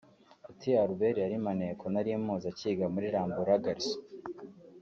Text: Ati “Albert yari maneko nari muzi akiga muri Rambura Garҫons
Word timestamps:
Ati 0.49 0.69
“Albert 0.83 1.17
yari 1.23 1.37
maneko 1.47 1.83
nari 1.93 2.11
muzi 2.25 2.45
akiga 2.51 2.85
muri 2.93 3.07
Rambura 3.13 3.55
Garҫons 3.63 3.87